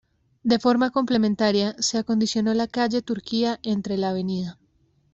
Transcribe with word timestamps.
De 0.41 0.57
forma 0.57 0.89
complementaria, 0.89 1.75
se 1.77 1.99
acondicionó 1.99 2.55
la 2.55 2.65
calle 2.65 3.03
Turquía, 3.03 3.59
entre 3.61 3.97
la 3.97 4.09
Av. 4.09 4.55